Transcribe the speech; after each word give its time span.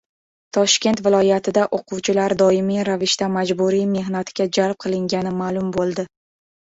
Toshkent 0.57 1.01
viloyatida 1.07 1.65
o‘quvchilar 1.77 2.33
doimiy 2.39 2.79
ravishda 2.89 3.27
majburiy 3.33 3.83
mehnatga 3.91 4.49
jalb 4.59 4.81
qilingani 4.87 5.35
ma'lum 5.43 5.69
bo‘ldi 5.77 6.07